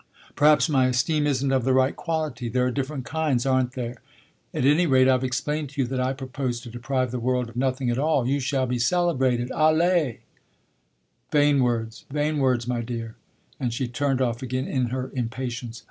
[0.35, 3.97] Perhaps my esteem isn't of the right quality there are different kinds, aren't there?
[4.51, 7.55] At any rate I've explained to you that I propose to deprive the world of
[7.55, 8.27] nothing at all.
[8.27, 10.17] You shall be celebrated, allez!"
[11.31, 13.15] "Vain words, vain words, my dear!"
[13.59, 15.79] and she turned off again in her impatience.